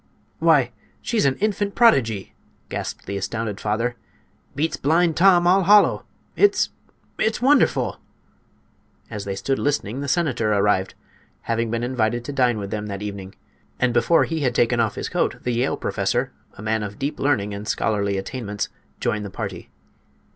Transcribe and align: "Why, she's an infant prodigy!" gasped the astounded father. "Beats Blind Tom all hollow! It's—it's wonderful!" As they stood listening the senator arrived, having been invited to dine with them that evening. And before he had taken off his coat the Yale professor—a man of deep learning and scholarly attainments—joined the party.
"Why, 0.39 0.71
she's 0.99 1.25
an 1.25 1.35
infant 1.35 1.75
prodigy!" 1.75 2.33
gasped 2.69 3.05
the 3.05 3.17
astounded 3.17 3.59
father. 3.59 3.97
"Beats 4.55 4.75
Blind 4.75 5.15
Tom 5.15 5.45
all 5.45 5.61
hollow! 5.61 6.05
It's—it's 6.35 7.39
wonderful!" 7.39 7.99
As 9.11 9.25
they 9.25 9.35
stood 9.35 9.59
listening 9.59 9.99
the 10.01 10.07
senator 10.07 10.53
arrived, 10.53 10.95
having 11.41 11.69
been 11.69 11.83
invited 11.83 12.25
to 12.25 12.33
dine 12.33 12.57
with 12.57 12.71
them 12.71 12.87
that 12.87 13.03
evening. 13.03 13.35
And 13.79 13.93
before 13.93 14.23
he 14.23 14.39
had 14.39 14.55
taken 14.55 14.79
off 14.79 14.95
his 14.95 15.07
coat 15.07 15.37
the 15.43 15.51
Yale 15.53 15.77
professor—a 15.77 16.61
man 16.63 16.81
of 16.81 16.97
deep 16.97 17.19
learning 17.19 17.53
and 17.53 17.67
scholarly 17.67 18.17
attainments—joined 18.17 19.23
the 19.23 19.29
party. 19.29 19.69